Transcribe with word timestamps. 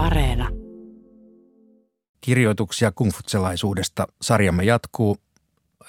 Areena. 0.00 0.48
Kirjoituksia 2.20 2.92
kungfutselaisuudesta 2.92 4.06
sarjamme 4.22 4.64
jatkuu. 4.64 5.16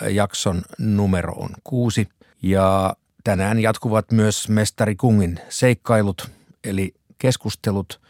Jakson 0.10 0.62
numero 0.78 1.34
on 1.34 1.50
kuusi 1.64 2.07
ja 2.42 2.96
tänään 3.24 3.60
jatkuvat 3.60 4.12
myös 4.12 4.50
Mestari 4.50 4.96
Kungin 4.96 5.39
seikkailut 5.50 6.32
eli 6.63 6.94
keskustelut. 7.18 8.02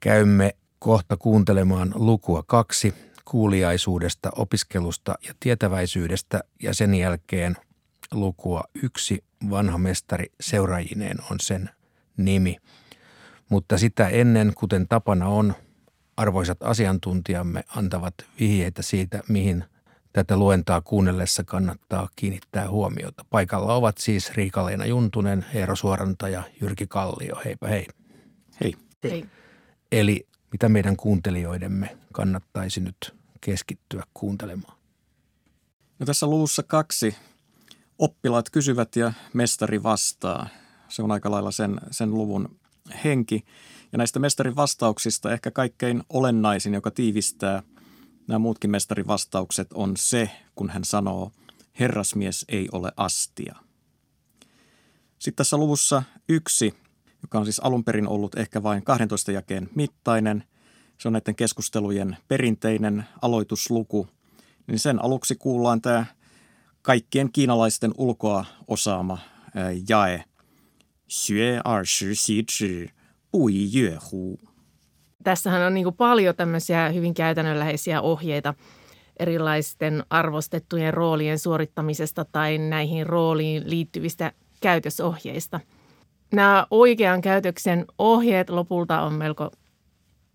Käymme 0.00 0.54
kohta 0.78 1.16
kuuntelemaan 1.16 1.92
lukua 1.94 2.42
kaksi 2.46 2.94
kuuliaisuudesta, 3.24 4.30
opiskelusta 4.36 5.14
ja 5.28 5.34
tietäväisyydestä 5.40 6.40
ja 6.62 6.74
sen 6.74 6.94
jälkeen 6.94 7.56
lukua 8.12 8.64
yksi 8.82 9.24
vanha 9.50 9.78
mestari 9.78 10.26
seuraajineen 10.40 11.16
on 11.30 11.40
sen 11.40 11.70
nimi. 12.16 12.56
Mutta 13.50 13.78
sitä 13.78 14.08
ennen, 14.08 14.52
kuten 14.54 14.88
tapana 14.88 15.28
on, 15.28 15.54
arvoisat 16.16 16.62
asiantuntijamme 16.62 17.64
antavat 17.76 18.14
vihjeitä 18.40 18.82
siitä, 18.82 19.20
mihin 19.28 19.64
tätä 20.12 20.36
luentaa 20.36 20.80
kuunnellessa 20.80 21.44
kannattaa 21.44 22.08
kiinnittää 22.16 22.70
huomiota. 22.70 23.24
Paikalla 23.30 23.74
ovat 23.74 23.98
siis 23.98 24.32
Riika-Leena 24.32 24.86
Juntunen, 24.86 25.46
Eero 25.54 25.76
Suoranta 25.76 26.28
ja 26.28 26.42
Jyrki 26.60 26.86
Kallio. 26.86 27.40
Heipä 27.44 27.68
hei. 27.68 27.86
Hei. 28.60 28.74
Hei. 29.04 29.26
Eli 29.92 30.26
mitä 30.52 30.68
meidän 30.68 30.96
kuuntelijoidemme 30.96 31.96
kannattaisi 32.12 32.80
nyt 32.80 33.14
keskittyä 33.40 34.02
kuuntelemaan? 34.14 34.78
No 35.98 36.06
tässä 36.06 36.26
luvussa 36.26 36.62
kaksi 36.62 37.16
oppilaat 37.98 38.50
kysyvät 38.50 38.96
ja 38.96 39.12
mestari 39.32 39.82
vastaa. 39.82 40.48
Se 40.88 41.02
on 41.02 41.10
aika 41.10 41.30
lailla 41.30 41.50
sen, 41.50 41.80
sen 41.90 42.10
luvun 42.10 42.60
henki. 43.04 43.44
Ja 43.92 43.98
näistä 43.98 44.18
mestarin 44.18 44.56
vastauksista 44.56 45.32
ehkä 45.32 45.50
kaikkein 45.50 46.02
olennaisin, 46.08 46.74
joka 46.74 46.90
tiivistää 46.90 47.62
nämä 48.26 48.38
muutkin 48.38 48.70
mestarin 48.70 49.06
vastaukset, 49.06 49.72
on 49.72 49.96
se, 49.96 50.30
kun 50.54 50.70
hän 50.70 50.84
sanoo, 50.84 51.32
herrasmies 51.80 52.44
ei 52.48 52.68
ole 52.72 52.92
astia. 52.96 53.54
Sitten 55.18 55.36
tässä 55.36 55.56
luvussa 55.56 56.02
yksi, 56.28 56.74
joka 57.22 57.38
on 57.38 57.44
siis 57.44 57.60
alun 57.60 57.84
perin 57.84 58.08
ollut 58.08 58.34
ehkä 58.34 58.62
vain 58.62 58.84
12 58.84 59.32
jakeen 59.32 59.68
mittainen, 59.74 60.44
se 60.98 61.08
on 61.08 61.12
näiden 61.12 61.36
keskustelujen 61.36 62.16
perinteinen 62.28 63.04
aloitusluku, 63.22 64.08
niin 64.66 64.78
sen 64.78 65.04
aluksi 65.04 65.36
kuullaan 65.36 65.80
tämä 65.80 66.06
kaikkien 66.82 67.32
kiinalaisten 67.32 67.94
ulkoa 67.98 68.44
osaama 68.68 69.18
jae. 69.88 70.24
Xue 71.10 71.56
er 71.56 71.84
shi 71.84 72.14
xi 72.14 72.44
zhi, 72.50 72.90
bu 73.32 73.48
yi 73.48 73.80
yue 73.80 73.98
hu. 74.12 74.38
Tässähän 75.24 75.62
on 75.62 75.74
niin 75.74 75.94
paljon 75.94 76.36
tämmöisiä 76.36 76.88
hyvin 76.88 77.14
käytännönläheisiä 77.14 78.00
ohjeita 78.00 78.54
erilaisten 79.18 80.04
arvostettujen 80.10 80.94
roolien 80.94 81.38
suorittamisesta 81.38 82.24
tai 82.24 82.58
näihin 82.58 83.06
rooliin 83.06 83.70
liittyvistä 83.70 84.32
käytösohjeista. 84.60 85.60
Nämä 86.32 86.66
oikean 86.70 87.20
käytöksen 87.20 87.84
ohjeet 87.98 88.50
lopulta 88.50 89.00
on 89.00 89.12
melko 89.14 89.50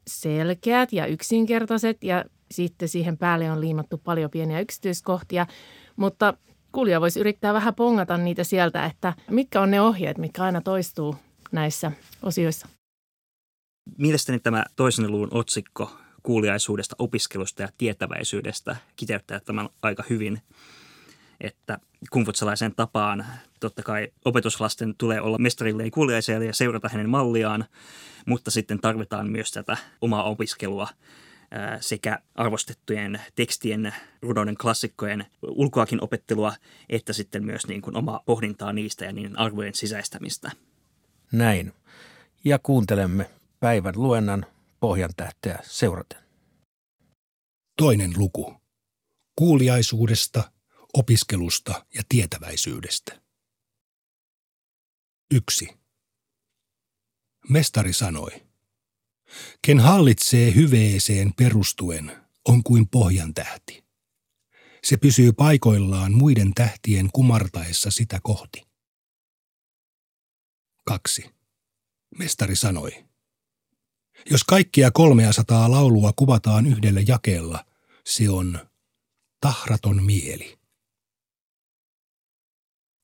selkeät 0.08 0.94
ja 0.94 1.06
yksinkertaiset 1.06 2.04
ja 2.04 2.26
sitten 2.52 2.90
siihen 2.90 3.18
päälle 3.18 3.52
on 3.52 3.62
liimattu 3.62 3.98
paljon 3.98 4.32
pieniä 4.32 4.60
yksityiskohtia, 4.60 5.48
mutta 5.96 6.34
kuulija 6.76 7.02
voisi 7.02 7.20
yrittää 7.20 7.54
vähän 7.54 7.76
pongata 7.76 8.18
niitä 8.18 8.44
sieltä, 8.44 8.86
että 8.86 9.14
mitkä 9.30 9.62
on 9.62 9.72
ne 9.72 9.82
ohjeet, 9.82 10.18
mitkä 10.18 10.44
aina 10.44 10.62
toistuu 10.62 11.16
näissä 11.52 11.92
osioissa. 12.24 12.68
Mielestäni 13.98 14.40
tämä 14.40 14.64
toisen 14.76 15.12
luvun 15.12 15.28
otsikko 15.32 15.92
kuuliaisuudesta, 16.24 16.96
opiskelusta 17.00 17.62
ja 17.62 17.70
tietäväisyydestä 17.78 18.76
kiteyttää 18.96 19.40
tämän 19.40 19.70
aika 19.82 20.04
hyvin, 20.10 20.42
että 21.42 21.78
kungfutsalaisen 22.10 22.76
tapaan 22.76 23.26
totta 23.60 23.84
kai 23.84 24.08
opetuslasten 24.26 24.96
tulee 24.98 25.22
olla 25.22 25.38
mestarilleen 25.38 25.92
kuuliaisia 25.92 26.44
ja 26.44 26.54
seurata 26.54 26.90
hänen 26.90 27.10
malliaan, 27.10 27.66
mutta 28.26 28.52
sitten 28.52 28.80
tarvitaan 28.80 29.32
myös 29.32 29.52
tätä 29.52 29.78
omaa 30.02 30.24
opiskelua 30.24 30.88
sekä 31.80 32.20
arvostettujen 32.36 33.22
tekstien, 33.36 33.94
runouden 34.22 34.58
klassikkojen 34.58 35.26
ulkoakin 35.42 36.04
opettelua, 36.04 36.54
että 36.90 37.14
sitten 37.14 37.46
myös 37.46 37.68
niin 37.68 37.82
kuin 37.82 37.98
omaa 37.98 38.24
pohdintaa 38.26 38.74
niistä 38.74 39.06
ja 39.06 39.14
niiden 39.14 39.40
arvojen 39.40 39.76
sisäistämistä. 39.76 40.52
Näin. 41.32 41.74
Ja 42.46 42.60
kuuntelemme 42.60 43.30
päivän 43.60 43.94
luennan 43.98 44.46
pohjan 44.80 45.12
tähteä 45.18 45.60
seuraten. 45.64 46.20
Toinen 47.78 48.14
luku. 48.18 48.56
Kuuliaisuudesta, 49.36 50.52
opiskelusta 50.94 51.86
ja 51.94 52.04
tietäväisyydestä. 52.10 53.22
Yksi. 55.34 55.70
Mestari 57.50 57.94
sanoi, 57.94 58.32
ken 59.62 59.80
hallitsee 59.80 60.56
hyveeseen 60.56 61.34
perustuen, 61.34 62.12
on 62.48 62.64
kuin 62.64 62.88
pohjan 62.88 63.34
tähti. 63.34 63.84
Se 64.84 64.98
pysyy 64.98 65.34
paikoillaan 65.34 66.14
muiden 66.14 66.54
tähtien 66.54 67.10
kumartaessa 67.14 67.92
sitä 67.92 68.20
kohti. 68.24 68.68
Kaksi. 70.86 71.36
Mestari 72.18 72.56
sanoi, 72.56 73.06
jos 74.32 74.44
kaikkia 74.44 74.92
300 74.92 75.72
laulua 75.72 76.14
kuvataan 76.16 76.66
yhdellä 76.66 77.02
jakeella, 77.08 77.66
se 78.06 78.30
on 78.30 78.60
tahraton 79.42 80.04
mieli. 80.04 80.60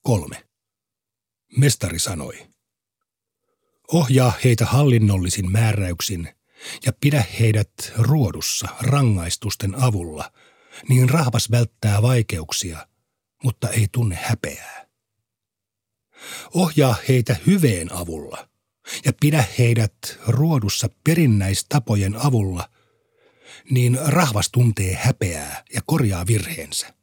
Kolme. 0.01 0.47
Mestari 1.57 1.99
sanoi, 1.99 2.47
ohjaa 3.93 4.33
heitä 4.43 4.65
hallinnollisin 4.65 5.51
määräyksin 5.51 6.29
ja 6.85 6.93
pidä 7.01 7.23
heidät 7.39 7.71
ruodussa 7.97 8.67
rangaistusten 8.81 9.75
avulla, 9.75 10.31
niin 10.89 11.09
rahvas 11.09 11.51
välttää 11.51 12.01
vaikeuksia, 12.01 12.87
mutta 13.43 13.69
ei 13.69 13.87
tunne 13.91 14.15
häpeää. 14.15 14.87
Ohjaa 16.53 16.95
heitä 17.07 17.35
hyveen 17.47 17.93
avulla 17.93 18.49
ja 19.05 19.13
pidä 19.21 19.43
heidät 19.59 19.97
ruodussa 20.27 20.89
perinnäistapojen 21.03 22.15
avulla, 22.25 22.69
niin 23.71 23.99
rahvas 24.05 24.49
tuntee 24.51 24.95
häpeää 24.95 25.63
ja 25.73 25.81
korjaa 25.85 26.27
virheensä. 26.27 26.93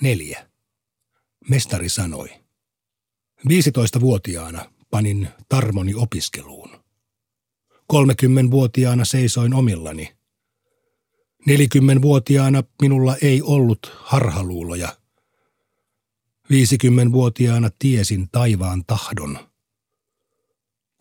Neljä. 0.00 0.48
Mestari 1.50 1.88
sanoi. 1.88 2.47
15-vuotiaana 3.46 4.70
panin 4.90 5.28
tarmoni 5.48 5.94
opiskeluun. 5.94 6.84
30-vuotiaana 7.92 9.04
seisoin 9.04 9.54
omillani. 9.54 10.16
40-vuotiaana 11.50 12.62
minulla 12.82 13.16
ei 13.22 13.42
ollut 13.42 13.92
harhaluuloja. 14.00 14.96
50-vuotiaana 16.52 17.70
tiesin 17.78 18.28
taivaan 18.32 18.84
tahdon. 18.86 19.38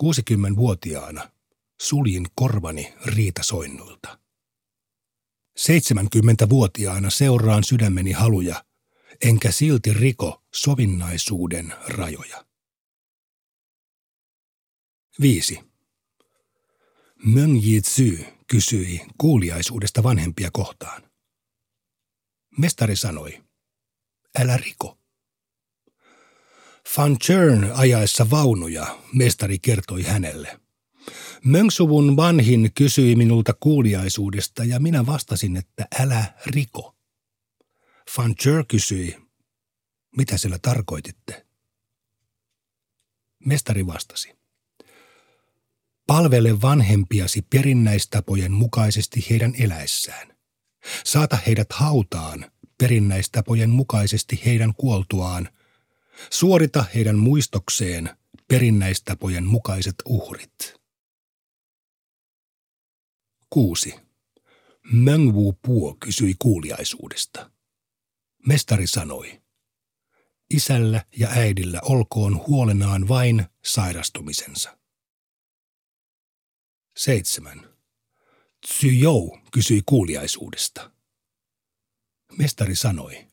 60-vuotiaana 0.03 1.31
suljin 1.81 2.27
korvani 2.35 2.93
riitasoinnulta. 3.05 4.19
70-vuotiaana 5.59 7.09
seuraan 7.09 7.63
sydämeni 7.63 8.11
haluja, 8.11 8.63
enkä 9.23 9.51
silti 9.51 9.93
riko 9.93 10.43
sovinnaisuuden 10.53 11.73
rajoja. 11.87 12.45
5. 15.21 15.59
Meng 17.25 17.65
Yi 17.65 17.81
kysyi 18.47 19.01
kuuliaisuudesta 19.17 20.03
vanhempia 20.03 20.49
kohtaan. 20.53 21.03
Mestari 22.57 22.95
sanoi, 22.95 23.43
älä 24.39 24.57
riko. 24.57 24.97
Van 26.97 27.19
Chern 27.19 27.71
ajaessa 27.73 28.29
vaunuja, 28.29 28.99
mestari 29.13 29.59
kertoi 29.59 30.03
hänelle. 30.03 30.59
Möngsuvun 31.43 32.15
vanhin 32.15 32.71
kysyi 32.75 33.15
minulta 33.15 33.53
kuuliaisuudesta 33.59 34.63
ja 34.63 34.79
minä 34.79 35.05
vastasin, 35.05 35.57
että 35.57 35.87
älä 35.99 36.33
riko. 36.45 36.96
Van 38.17 38.35
Chur 38.35 38.65
kysyi, 38.67 39.17
mitä 40.17 40.37
sillä 40.37 40.59
tarkoititte? 40.61 41.45
Mestari 43.45 43.87
vastasi. 43.87 44.37
Palvele 46.07 46.61
vanhempiasi 46.61 47.41
perinnäistapojen 47.41 48.51
mukaisesti 48.51 49.25
heidän 49.29 49.53
eläessään. 49.59 50.37
Saata 51.05 51.37
heidät 51.47 51.71
hautaan 51.71 52.51
perinnäistapojen 52.77 53.69
mukaisesti 53.69 54.41
heidän 54.45 54.73
kuoltuaan. 54.73 55.49
Suorita 56.31 56.85
heidän 56.95 57.17
muistokseen 57.17 58.17
perinnäistapojen 58.47 59.45
mukaiset 59.45 59.95
uhrit. 60.05 60.75
Kuusi. 63.49 63.95
Möngwu 64.91 65.53
Puo 65.53 65.97
kysyi 65.99 66.35
kuuliaisuudesta. 66.39 67.56
Mestari 68.47 68.87
sanoi, 68.87 69.41
isällä 70.49 71.05
ja 71.17 71.29
äidillä 71.29 71.79
olkoon 71.83 72.47
huolenaan 72.47 73.07
vain 73.07 73.45
sairastumisensa. 73.65 74.77
Seitsemän. 76.97 77.69
Tsyjou 78.67 79.37
kysyi 79.51 79.81
kuuliaisuudesta. 79.85 80.91
Mestari 82.37 82.75
sanoi, 82.75 83.27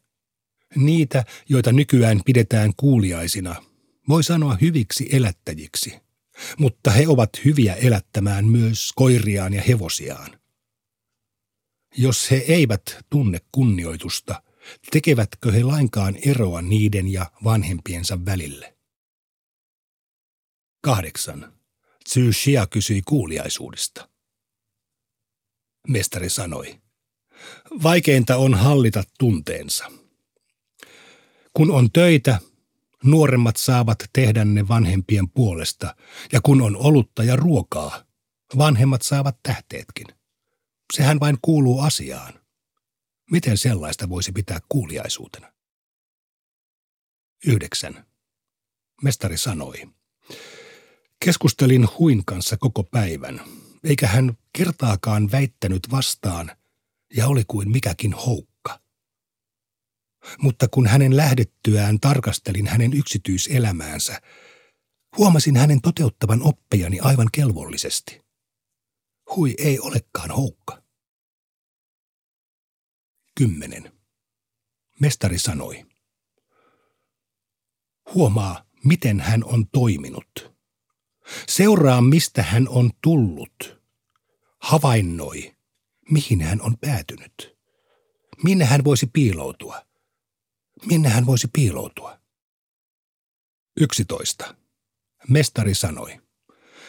niitä, 0.77 1.25
joita 1.49 1.73
nykyään 1.73 2.21
pidetään 2.25 2.73
kuuliaisina, 2.77 3.63
voi 4.09 4.25
sanoa 4.25 4.59
hyviksi 4.61 5.09
elättäjiksi, 5.13 6.01
mutta 6.59 6.91
he 6.91 7.09
ovat 7.09 7.31
hyviä 7.45 7.75
elättämään 7.75 8.45
myös 8.47 8.93
koiriaan 8.95 9.55
ja 9.55 9.63
hevosiaan. 9.63 10.41
Jos 11.97 12.31
he 12.31 12.37
eivät 12.37 12.83
tunne 13.11 13.39
kunnioitusta, 13.53 14.43
tekevätkö 14.91 15.53
he 15.53 15.63
lainkaan 15.63 16.17
eroa 16.27 16.63
niiden 16.63 17.13
ja 17.13 17.31
vanhempiensa 17.45 18.25
välille? 18.25 18.77
Kahdeksan. 20.81 21.53
Tsu 22.05 22.33
Shia 22.33 22.67
kysyi 22.67 23.03
kuuliaisuudesta. 23.03 24.09
Mestari 25.89 26.31
sanoi, 26.31 26.81
vaikeinta 27.83 28.37
on 28.37 28.55
hallita 28.55 29.05
tunteensa. 29.19 29.93
Kun 31.55 31.71
on 31.71 31.93
töitä, 31.93 32.39
nuoremmat 33.05 33.57
saavat 33.57 33.99
tehdä 34.13 34.45
ne 34.45 34.69
vanhempien 34.69 35.31
puolesta, 35.31 35.97
ja 36.33 36.41
kun 36.41 36.63
on 36.63 36.77
olutta 36.77 37.25
ja 37.25 37.37
ruokaa, 37.37 38.05
vanhemmat 38.59 39.03
saavat 39.03 39.37
tähteetkin. 39.43 40.07
Sehän 40.97 41.21
vain 41.21 41.39
kuuluu 41.43 41.81
asiaan. 41.81 42.44
Miten 43.31 43.59
sellaista 43.59 44.09
voisi 44.09 44.33
pitää 44.33 44.59
kuuliaisuutena? 44.69 45.53
Yhdeksän. 47.47 48.07
Mestari 49.03 49.37
sanoi. 49.37 49.75
Keskustelin 51.25 51.89
Huin 51.99 52.25
kanssa 52.25 52.57
koko 52.57 52.83
päivän, 52.83 53.41
eikä 53.85 54.07
hän 54.07 54.39
kertaakaan 54.53 55.33
väittänyt 55.33 55.91
vastaan 55.91 56.51
ja 57.17 57.27
oli 57.27 57.43
kuin 57.49 57.71
mikäkin 57.71 58.13
houkka. 58.13 58.81
Mutta 60.39 60.69
kun 60.69 60.87
hänen 60.87 61.17
lähdettyään 61.17 62.01
tarkastelin 62.01 62.67
hänen 62.67 62.93
yksityiselämäänsä, 62.93 64.21
huomasin 65.17 65.57
hänen 65.57 65.81
toteuttavan 65.81 66.43
oppejani 66.43 67.01
aivan 67.01 67.29
kelvollisesti. 67.33 68.25
Hui 69.37 69.55
ei 69.59 69.81
olekaan 69.81 70.31
houkka. 70.31 70.84
Kymmenen. 73.35 73.93
Mestari 75.01 75.39
sanoi. 75.39 75.87
Huomaa, 78.15 78.65
miten 78.85 79.21
hän 79.21 79.45
on 79.45 79.67
toiminut. 79.73 80.55
Seuraa, 81.49 82.01
mistä 82.01 82.43
hän 82.43 82.69
on 82.69 82.91
tullut. 83.03 83.83
Havainnoi, 84.59 85.57
mihin 86.11 86.41
hän 86.41 86.63
on 86.63 86.79
päätynyt. 86.79 87.59
Minne 88.45 88.65
hän 88.65 88.85
voisi 88.85 89.07
piiloutua? 89.07 89.87
Minne 90.87 91.09
hän 91.09 91.27
voisi 91.27 91.49
piiloutua? 91.53 92.21
11. 93.81 94.55
Mestari 95.29 95.75
sanoi. 95.75 96.21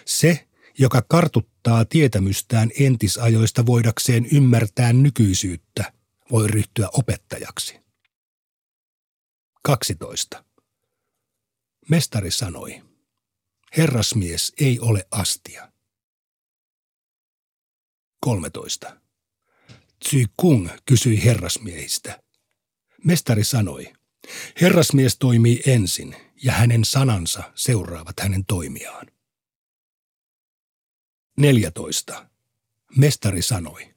Se, 0.05 0.47
joka 0.77 1.01
kartuttaa 1.09 1.85
tietämystään 1.85 2.71
entisajoista 2.79 3.65
voidakseen 3.65 4.25
ymmärtää 4.31 4.93
nykyisyyttä, 4.93 5.93
voi 6.31 6.47
ryhtyä 6.47 6.89
opettajaksi. 6.93 7.79
12. 9.63 10.45
Mestari 11.89 12.31
sanoi, 12.31 12.83
herrasmies 13.77 14.53
ei 14.59 14.79
ole 14.79 15.07
astia. 15.11 15.71
13. 18.19 19.01
Tsy 19.99 20.25
Kung 20.37 20.69
kysyi 20.85 21.23
herrasmiehistä. 21.23 22.23
Mestari 23.03 23.43
sanoi, 23.43 23.93
herrasmies 24.61 25.17
toimii 25.17 25.61
ensin 25.67 26.15
ja 26.43 26.51
hänen 26.51 26.85
sanansa 26.85 27.51
seuraavat 27.55 28.19
hänen 28.19 28.45
toimiaan. 28.45 29.07
14. 31.37 32.29
Mestari 32.97 33.41
sanoi, 33.41 33.94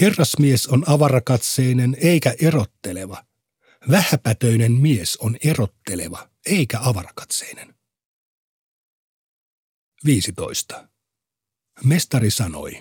Herrasmies 0.00 0.66
on 0.66 0.84
avarakatseinen 0.86 1.96
eikä 2.00 2.34
erotteleva. 2.40 3.24
Vähäpätöinen 3.90 4.72
mies 4.72 5.16
on 5.16 5.36
erotteleva 5.44 6.30
eikä 6.46 6.78
avarakatseinen. 6.80 7.74
15. 10.04 10.88
Mestari 11.84 12.30
sanoi, 12.30 12.78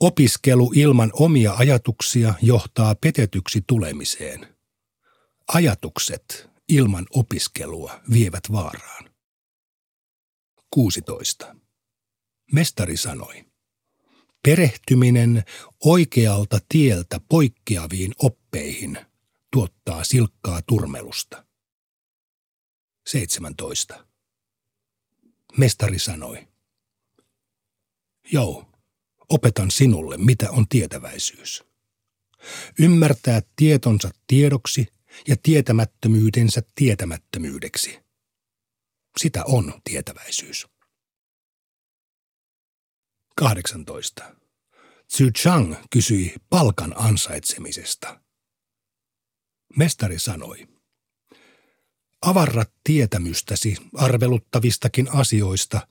opiskelu 0.00 0.72
ilman 0.74 1.10
omia 1.12 1.54
ajatuksia 1.54 2.34
johtaa 2.42 2.94
petetyksi 2.94 3.64
tulemiseen. 3.66 4.56
Ajatukset 5.48 6.50
ilman 6.68 7.06
opiskelua 7.10 8.00
vievät 8.12 8.52
vaaraan. 8.52 9.10
16. 10.70 11.56
Mestari 12.52 12.96
sanoi, 12.96 13.53
Perehtyminen 14.44 15.44
oikealta 15.84 16.58
tieltä 16.68 17.20
poikkeaviin 17.28 18.12
oppeihin 18.22 18.98
tuottaa 19.52 20.04
silkkaa 20.04 20.62
turmelusta. 20.62 21.44
17. 23.06 24.06
Mestari 25.58 25.98
sanoi. 25.98 26.48
Joo, 28.32 28.72
opetan 29.28 29.70
sinulle, 29.70 30.16
mitä 30.16 30.50
on 30.50 30.68
tietäväisyys. 30.68 31.64
Ymmärtää 32.78 33.42
tietonsa 33.56 34.10
tiedoksi 34.26 34.86
ja 35.28 35.36
tietämättömyytensä 35.42 36.62
tietämättömyydeksi. 36.74 37.98
Sitä 39.18 39.44
on 39.44 39.80
tietäväisyys. 39.84 40.73
18. 43.36 44.36
Zhu 45.16 45.30
Chang 45.30 45.74
kysyi 45.90 46.34
palkan 46.50 46.94
ansaitsemisesta. 46.96 48.20
Mestari 49.76 50.18
sanoi, 50.18 50.68
avarrat 52.22 52.72
tietämystäsi 52.84 53.76
arveluttavistakin 53.94 55.08
asioista, 55.14 55.88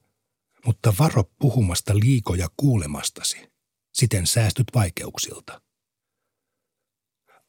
mutta 0.65 0.93
varo 0.99 1.23
puhumasta 1.39 1.95
liikoja 1.95 2.47
kuulemastasi, 2.57 3.51
siten 3.93 4.27
säästyt 4.27 4.67
vaikeuksilta. 4.73 5.61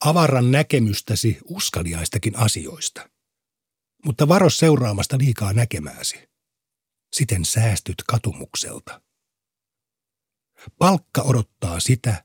Avarran 0.04 0.50
näkemystäsi 0.50 1.38
uskaliaistakin 1.44 2.36
asioista, 2.36 3.10
mutta 4.04 4.28
varo 4.28 4.50
seuraamasta 4.50 5.18
liikaa 5.18 5.52
näkemääsi, 5.52 6.28
siten 7.12 7.44
säästyt 7.44 8.02
katumukselta. 8.08 9.03
Palkka 10.78 11.22
odottaa 11.22 11.80
sitä, 11.80 12.24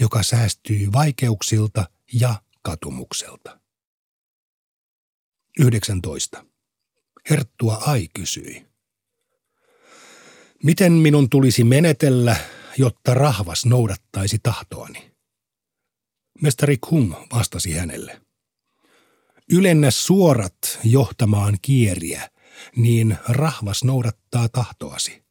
joka 0.00 0.22
säästyy 0.22 0.92
vaikeuksilta 0.92 1.90
ja 2.12 2.42
katumukselta. 2.62 3.60
19. 5.60 6.44
Herttua 7.30 7.74
Ai 7.74 8.08
kysyi. 8.14 8.66
Miten 10.62 10.92
minun 10.92 11.30
tulisi 11.30 11.64
menetellä, 11.64 12.36
jotta 12.78 13.14
rahvas 13.14 13.66
noudattaisi 13.66 14.38
tahtoani? 14.42 15.14
Mestari 16.42 16.76
Kung 16.76 17.14
vastasi 17.34 17.72
hänelle. 17.72 18.20
Ylennä 19.52 19.90
suorat 19.90 20.78
johtamaan 20.84 21.58
kieriä, 21.62 22.30
niin 22.76 23.18
rahvas 23.28 23.84
noudattaa 23.84 24.48
tahtoasi 24.48 25.24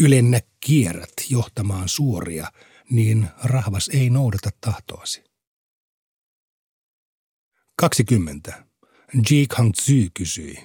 ylennä 0.00 0.40
kierrät 0.66 1.12
johtamaan 1.30 1.88
suoria, 1.88 2.52
niin 2.90 3.28
rahvas 3.44 3.88
ei 3.88 4.10
noudata 4.10 4.50
tahtoasi. 4.60 5.24
20. 7.76 8.64
Ji 9.30 9.46
Kang 9.46 9.72
Tzu 9.72 9.92
kysyi. 10.14 10.58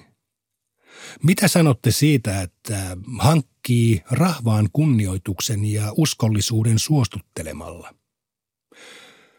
Mitä 1.22 1.48
sanotte 1.48 1.90
siitä, 1.90 2.42
että 2.42 2.96
hankkii 3.18 4.02
rahvaan 4.10 4.68
kunnioituksen 4.72 5.64
ja 5.64 5.92
uskollisuuden 5.96 6.78
suostuttelemalla? 6.78 7.94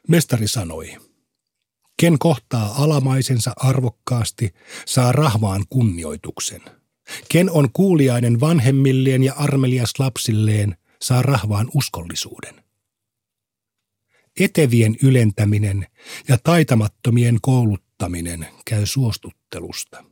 Mestari 0.07 0.47
sanoi, 0.47 0.97
ken 1.99 2.19
kohtaa 2.19 2.83
alamaisensa 2.83 3.53
arvokkaasti, 3.55 4.53
saa 4.85 5.11
rahvaan 5.11 5.65
kunnioituksen– 5.69 6.61
Ken 7.29 7.49
on 7.49 7.69
kuuliainen 7.73 8.39
vanhemmilleen 8.39 9.23
ja 9.23 9.33
armelias 9.33 9.93
lapsilleen, 9.99 10.77
saa 11.01 11.21
rahvaan 11.21 11.67
uskollisuuden. 11.75 12.63
Etevien 14.39 14.95
ylentäminen 15.03 15.87
ja 16.27 16.37
taitamattomien 16.43 17.37
kouluttaminen 17.41 18.47
käy 18.65 18.85
suostuttelusta. 18.85 20.03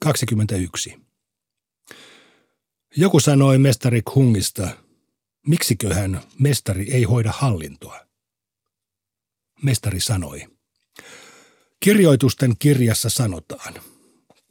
21. 0.00 1.02
Joku 2.96 3.20
sanoi 3.20 3.58
mestari 3.58 4.02
Kungista, 4.02 4.68
miksiköhän 5.46 6.20
mestari 6.38 6.92
ei 6.92 7.02
hoida 7.02 7.32
hallintoa. 7.36 8.06
Mestari 9.62 10.00
sanoi, 10.00 10.48
kirjoitusten 11.80 12.56
kirjassa 12.58 13.10
sanotaan, 13.10 13.74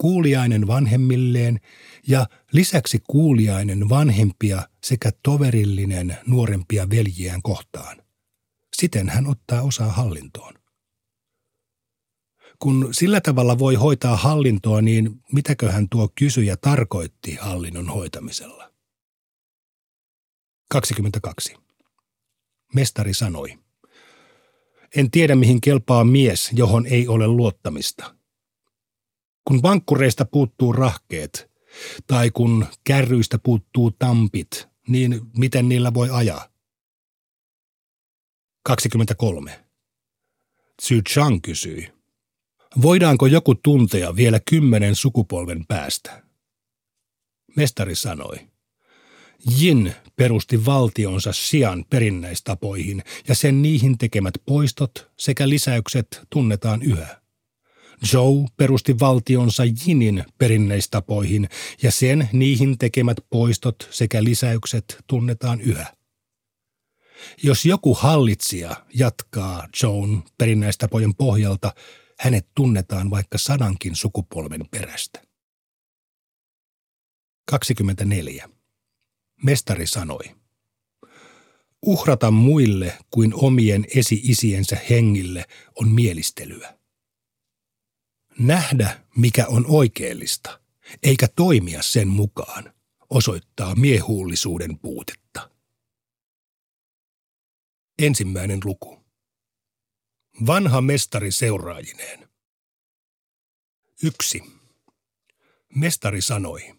kuuliainen 0.02 0.68
vanhemmilleen 0.68 1.60
ja 2.08 2.28
lisäksi 2.52 3.04
kuuliainen 3.08 3.90
vanhempia 3.90 4.68
sekä 4.84 5.12
toverillinen 5.24 6.18
nuorempia 6.28 6.90
veljiään 6.90 7.42
kohtaan. 7.42 8.04
Siten 8.76 9.10
hän 9.10 9.28
ottaa 9.28 9.62
osaa 9.62 9.92
hallintoon. 9.92 10.54
Kun 12.60 12.90
sillä 12.92 13.22
tavalla 13.22 13.60
voi 13.60 13.76
hoitaa 13.76 14.16
hallintoa, 14.16 14.82
niin 14.82 15.22
mitäköhän 15.32 15.90
tuo 15.90 16.10
kysyjä 16.16 16.58
tarkoitti 16.58 17.36
hallinnon 17.36 17.90
hoitamisella? 17.90 18.72
22. 20.72 21.56
Mestari 22.76 23.14
sanoi. 23.14 23.60
En 24.96 25.12
tiedä, 25.12 25.36
mihin 25.36 25.62
kelpaa 25.62 26.04
mies, 26.04 26.50
johon 26.54 26.86
ei 26.86 27.08
ole 27.08 27.28
luottamista. 27.28 28.21
Kun 29.46 29.62
vankkureista 29.62 30.26
puuttuu 30.26 30.74
rahkeet, 30.74 31.52
tai 32.08 32.32
kun 32.32 32.66
kärryistä 32.84 33.40
puuttuu 33.40 33.92
tampit, 33.92 34.68
niin 34.88 35.22
miten 35.38 35.70
niillä 35.70 35.94
voi 35.94 36.10
ajaa? 36.12 36.48
23. 38.64 39.66
Tzu 40.78 41.02
Chang 41.10 41.40
kysyi. 41.42 41.92
Voidaanko 42.82 43.26
joku 43.28 43.56
tuntea 43.56 44.16
vielä 44.16 44.40
kymmenen 44.50 44.96
sukupolven 44.96 45.66
päästä? 45.68 46.24
Mestari 47.56 47.96
sanoi. 47.96 48.36
Jin 49.58 49.96
perusti 50.16 50.66
valtionsa 50.66 51.34
sian 51.34 51.86
perinnäistapoihin 51.90 53.04
ja 53.28 53.36
sen 53.36 53.62
niihin 53.62 53.98
tekemät 53.98 54.34
poistot 54.46 55.12
sekä 55.18 55.50
lisäykset 55.50 56.22
tunnetaan 56.30 56.82
yhä. 56.82 57.21
Joe 58.14 58.46
perusti 58.58 59.00
valtionsa 59.00 59.64
Jinin 59.86 60.26
perinneistapoihin 60.38 61.50
ja 61.84 61.92
sen 61.92 62.30
niihin 62.34 62.78
tekemät 62.78 63.18
poistot 63.30 63.88
sekä 63.92 64.24
lisäykset 64.24 64.98
tunnetaan 65.08 65.62
yhä. 65.62 65.94
Jos 67.44 67.66
joku 67.66 67.94
hallitsija 67.94 68.86
jatkaa 68.94 69.68
Joan 69.84 70.24
perinnäistapojen 70.38 71.16
pohjalta, 71.16 71.74
hänet 72.20 72.48
tunnetaan 72.56 73.10
vaikka 73.10 73.38
sadankin 73.38 73.96
sukupolven 73.96 74.62
perästä. 74.72 75.22
24. 77.46 78.50
Mestari 79.44 79.88
sanoi. 79.88 80.24
Uhrata 81.86 82.32
muille 82.32 82.98
kuin 83.12 83.34
omien 83.34 83.86
esi-isiensä 83.96 84.78
hengille 84.90 85.46
on 85.76 85.90
mielistelyä. 85.90 86.81
Nähdä, 88.40 89.06
mikä 89.16 89.48
on 89.48 89.66
oikeellista, 89.68 90.62
eikä 91.04 91.28
toimia 91.36 91.82
sen 91.82 92.08
mukaan, 92.08 92.74
osoittaa 93.10 93.76
miehuullisuuden 93.76 94.80
puutetta. 94.80 95.50
Ensimmäinen 98.00 98.60
luku. 98.64 99.02
Vanha 100.46 100.82
mestari 100.82 101.32
seuraajineen. 101.32 102.30
Yksi. 104.04 104.44
Mestari 105.76 106.22
sanoi. 106.22 106.76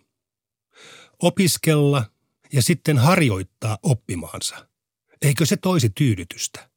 Opiskella 1.19 2.05
ja 2.53 2.63
sitten 2.63 2.99
harjoittaa 2.99 3.79
oppimaansa. 3.83 4.69
Eikö 5.23 5.47
se 5.47 5.57
toisi 5.57 5.91
tyydytystä? 5.91 6.72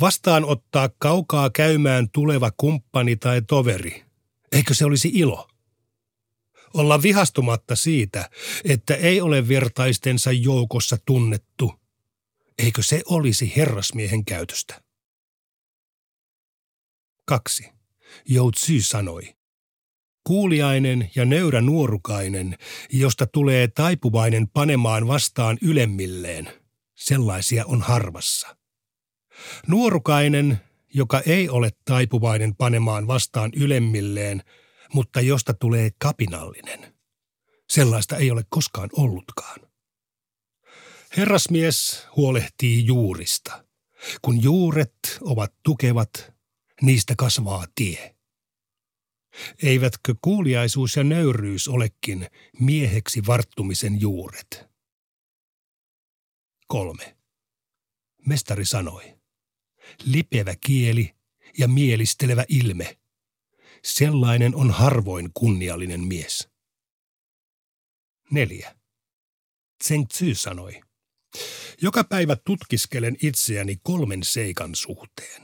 Vastaanottaa 0.00 0.88
kaukaa 0.98 1.50
käymään 1.50 2.10
tuleva 2.10 2.50
kumppani 2.56 3.16
tai 3.16 3.42
toveri. 3.42 4.04
Eikö 4.52 4.74
se 4.74 4.84
olisi 4.84 5.10
ilo? 5.14 5.48
Olla 6.74 7.02
vihastumatta 7.02 7.76
siitä, 7.76 8.30
että 8.64 8.94
ei 8.94 9.20
ole 9.20 9.48
vertaistensa 9.48 10.32
joukossa 10.32 10.96
tunnettu. 11.06 11.74
Eikö 12.58 12.82
se 12.82 13.02
olisi 13.06 13.52
herrasmiehen 13.56 14.24
käytöstä? 14.24 14.82
2. 17.24 17.70
Joutsy 18.28 18.82
sanoi. 18.82 19.34
Kuuliainen 20.24 21.10
ja 21.14 21.24
nöyrä 21.24 21.60
nuorukainen, 21.60 22.58
josta 22.92 23.26
tulee 23.26 23.68
taipuvainen 23.68 24.48
panemaan 24.48 25.08
vastaan 25.08 25.58
ylemmilleen, 25.62 26.48
sellaisia 26.94 27.66
on 27.66 27.82
harvassa. 27.82 28.56
Nuorukainen, 29.66 30.60
joka 30.94 31.20
ei 31.26 31.48
ole 31.48 31.70
taipuvainen 31.84 32.56
panemaan 32.56 33.06
vastaan 33.06 33.50
ylemmilleen, 33.56 34.42
mutta 34.92 35.20
josta 35.20 35.54
tulee 35.54 35.90
kapinallinen. 35.98 36.94
Sellaista 37.70 38.16
ei 38.16 38.30
ole 38.30 38.42
koskaan 38.48 38.88
ollutkaan. 38.92 39.60
Herrasmies 41.16 42.06
huolehtii 42.16 42.86
juurista. 42.86 43.64
Kun 44.22 44.42
juuret 44.42 44.98
ovat 45.20 45.54
tukevat, 45.62 46.32
niistä 46.82 47.14
kasvaa 47.16 47.66
tie. 47.74 48.14
Eivätkö 49.62 50.14
kuuliaisuus 50.22 50.96
ja 50.96 51.04
nöyryys 51.04 51.68
olekin 51.68 52.26
mieheksi 52.60 53.26
varttumisen 53.26 54.00
juuret? 54.00 54.68
Kolme. 56.66 57.16
Mestari 58.26 58.64
sanoi 58.64 59.17
lipevä 60.04 60.54
kieli 60.60 61.14
ja 61.58 61.68
mielistelevä 61.68 62.44
ilme. 62.48 62.98
Sellainen 63.84 64.54
on 64.54 64.70
harvoin 64.70 65.30
kunniallinen 65.34 66.00
mies. 66.00 66.48
4. 68.30 68.76
Tseng 69.78 70.06
Tzu 70.08 70.34
sanoi, 70.34 70.80
joka 71.82 72.04
päivä 72.04 72.36
tutkiskelen 72.36 73.16
itseäni 73.22 73.76
kolmen 73.82 74.22
seikan 74.22 74.74
suhteen. 74.74 75.42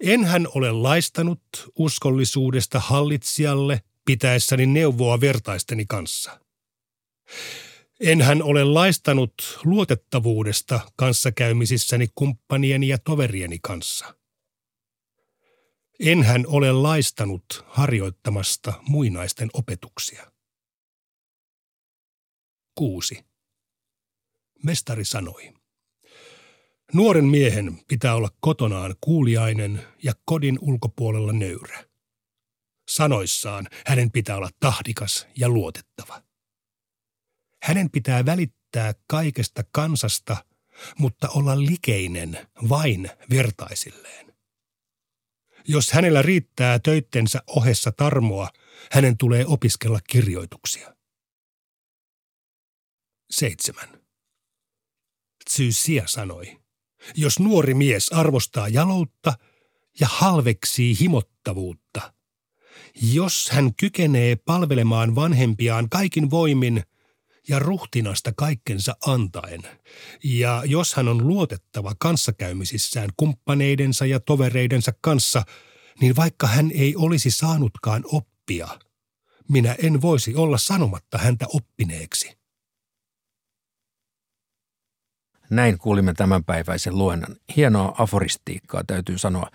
Enhän 0.00 0.46
ole 0.54 0.72
laistanut 0.72 1.42
uskollisuudesta 1.78 2.80
hallitsijalle 2.80 3.82
pitäessäni 4.04 4.66
neuvoa 4.66 5.20
vertaisteni 5.20 5.86
kanssa. 5.86 6.40
Enhän 8.00 8.42
ole 8.42 8.64
laistanut 8.64 9.60
luotettavuudesta 9.64 10.80
kanssakäymisissäni 10.96 12.08
kumppanieni 12.14 12.88
ja 12.88 12.98
toverieni 12.98 13.58
kanssa. 13.62 14.14
Enhän 16.00 16.44
ole 16.46 16.72
laistanut 16.72 17.64
harjoittamasta 17.66 18.72
muinaisten 18.88 19.50
opetuksia. 19.52 20.32
6. 22.74 23.24
Mestari 24.64 25.04
sanoi. 25.04 25.52
Nuoren 26.92 27.24
miehen 27.24 27.80
pitää 27.88 28.14
olla 28.14 28.28
kotonaan 28.40 28.94
kuuliainen 29.00 29.82
ja 30.02 30.12
kodin 30.24 30.58
ulkopuolella 30.60 31.32
nöyrä. 31.32 31.84
Sanoissaan 32.90 33.66
hänen 33.86 34.10
pitää 34.10 34.36
olla 34.36 34.50
tahdikas 34.60 35.26
ja 35.36 35.48
luotettava. 35.48 36.29
Hänen 37.62 37.90
pitää 37.90 38.26
välittää 38.26 38.94
kaikesta 39.06 39.64
kansasta, 39.72 40.44
mutta 40.98 41.28
olla 41.28 41.60
likeinen 41.60 42.48
vain 42.68 43.10
vertaisilleen. 43.30 44.34
Jos 45.68 45.92
hänellä 45.92 46.22
riittää 46.22 46.78
töittensä 46.78 47.42
ohessa 47.46 47.92
tarmoa, 47.92 48.48
hänen 48.92 49.16
tulee 49.16 49.46
opiskella 49.46 50.00
kirjoituksia. 50.10 50.94
7. 53.30 53.88
Tsysia 55.44 56.06
sanoi, 56.06 56.60
jos 57.14 57.38
nuori 57.38 57.74
mies 57.74 58.12
arvostaa 58.12 58.68
jaloutta 58.68 59.34
ja 60.00 60.08
halveksii 60.10 60.98
himottavuutta, 61.00 62.14
jos 63.02 63.50
hän 63.50 63.74
kykenee 63.74 64.36
palvelemaan 64.36 65.14
vanhempiaan 65.14 65.88
kaikin 65.88 66.30
voimin– 66.30 66.82
ja 67.48 67.58
ruhtinasta 67.58 68.32
kaikkensa 68.36 68.96
antaen. 69.06 69.60
Ja 70.24 70.62
jos 70.66 70.94
hän 70.94 71.08
on 71.08 71.26
luotettava 71.26 71.92
kanssakäymisissään 71.98 73.08
kumppaneidensa 73.16 74.06
ja 74.06 74.20
tovereidensa 74.20 74.92
kanssa, 75.00 75.42
niin 76.00 76.16
vaikka 76.16 76.46
hän 76.46 76.70
ei 76.74 76.96
olisi 76.96 77.30
saanutkaan 77.30 78.02
oppia, 78.04 78.68
minä 79.48 79.76
en 79.82 80.02
voisi 80.02 80.34
olla 80.34 80.58
sanomatta 80.58 81.18
häntä 81.18 81.46
oppineeksi. 81.48 82.39
Näin 85.50 85.78
kuulimme 85.78 86.12
tämänpäiväisen 86.14 86.98
luennan. 86.98 87.36
Hienoa 87.56 87.94
aforistiikkaa 87.98 88.84
täytyy 88.86 89.18
sanoa. 89.18 89.50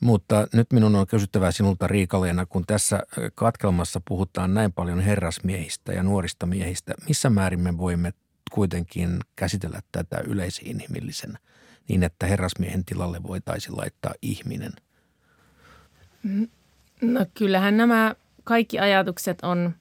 Mutta 0.00 0.46
nyt 0.52 0.72
minun 0.72 0.94
on 0.94 1.06
kysyttävää 1.06 1.52
sinulta 1.52 1.86
Riikaleena, 1.86 2.46
kun 2.46 2.64
tässä 2.66 3.02
katkelmassa 3.34 4.00
puhutaan 4.08 4.54
näin 4.54 4.72
paljon 4.72 5.00
herrasmiehistä 5.00 5.92
ja 5.92 6.02
nuorista 6.02 6.46
miehistä. 6.46 6.94
Missä 7.08 7.30
määrin 7.30 7.60
me 7.60 7.78
voimme 7.78 8.12
kuitenkin 8.50 9.18
käsitellä 9.36 9.80
tätä 9.92 10.20
yleisinhimillisenä 10.26 11.38
niin, 11.88 12.02
että 12.02 12.26
herrasmiehen 12.26 12.84
tilalle 12.84 13.22
voitaisiin 13.22 13.76
laittaa 13.76 14.14
ihminen? 14.22 14.72
No 17.00 17.26
kyllähän 17.34 17.76
nämä 17.76 18.14
kaikki 18.44 18.78
ajatukset 18.78 19.38
on 19.42 19.74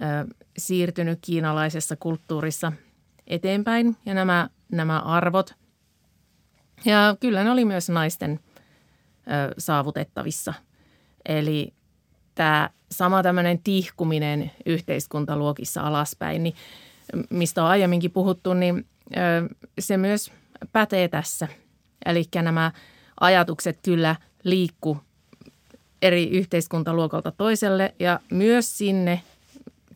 ö, 0.00 0.34
siirtynyt 0.58 1.18
kiinalaisessa 1.22 1.96
kulttuurissa 1.96 2.72
eteenpäin 3.26 3.96
ja 4.06 4.14
nämä, 4.14 4.48
nämä 4.72 5.00
arvot. 5.00 5.54
Ja 6.84 7.16
kyllä 7.20 7.44
ne 7.44 7.50
oli 7.50 7.64
myös 7.64 7.88
naisten 7.88 8.40
ö, 8.40 9.54
saavutettavissa. 9.58 10.54
Eli 11.28 11.74
tämä 12.34 12.70
sama 12.90 13.22
tämmöinen 13.22 13.58
tihkuminen 13.58 14.50
yhteiskuntaluokissa 14.66 15.80
alaspäin, 15.80 16.42
niin 16.42 16.54
mistä 17.30 17.64
on 17.64 17.70
aiemminkin 17.70 18.10
puhuttu, 18.10 18.54
niin 18.54 18.86
ö, 19.16 19.54
se 19.78 19.96
myös 19.96 20.32
pätee 20.72 21.08
tässä. 21.08 21.48
Eli 22.06 22.24
nämä 22.42 22.72
ajatukset 23.20 23.78
kyllä 23.82 24.16
liikku 24.44 24.98
eri 26.02 26.30
yhteiskuntaluokalta 26.30 27.32
toiselle 27.32 27.94
ja 27.98 28.20
myös 28.30 28.78
sinne 28.78 29.22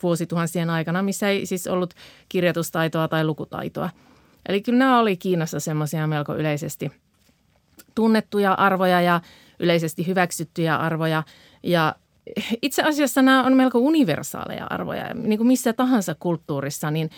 vuosituhansien 0.03 0.71
aikana, 0.71 1.03
missä 1.03 1.29
ei 1.29 1.47
siis 1.47 1.67
ollut 1.67 1.95
kirjoitustaitoa 2.29 3.09
tai 3.09 3.25
lukutaitoa. 3.25 3.91
Eli 4.51 4.61
kyllä 4.63 4.79
nämä 4.79 4.99
oli 5.01 5.17
Kiinassa 5.17 5.61
semmoisia 5.61 6.07
melko 6.07 6.37
yleisesti 6.37 6.93
tunnettuja 7.95 8.53
arvoja 8.53 9.01
ja 9.01 9.21
yleisesti 9.59 10.07
hyväksyttyjä 10.07 10.77
arvoja. 10.77 11.23
Ja 11.63 11.95
itse 12.63 12.83
asiassa 12.83 13.23
nämä 13.23 13.45
on 13.45 13.57
melko 13.57 13.79
universaaleja 13.79 14.67
arvoja. 14.71 15.15
Niin 15.15 15.39
kuin 15.39 15.47
missä 15.47 15.73
tahansa 15.73 16.15
kulttuurissa, 16.19 16.91
niin 16.91 17.11